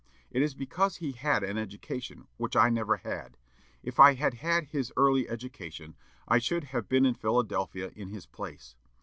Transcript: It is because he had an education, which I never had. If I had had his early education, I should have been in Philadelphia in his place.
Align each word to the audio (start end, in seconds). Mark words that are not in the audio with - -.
It 0.31 0.41
is 0.41 0.55
because 0.55 0.95
he 0.97 1.11
had 1.11 1.43
an 1.43 1.59
education, 1.59 2.27
which 2.37 2.55
I 2.55 2.69
never 2.71 2.97
had. 2.97 3.37
If 3.83 3.99
I 3.99 4.15
had 4.15 4.33
had 4.33 4.63
his 4.65 4.91
early 4.97 5.29
education, 5.29 5.95
I 6.27 6.39
should 6.39 6.63
have 6.63 6.89
been 6.89 7.05
in 7.05 7.13
Philadelphia 7.13 7.91
in 7.95 8.07
his 8.09 8.25
place. 8.25 8.75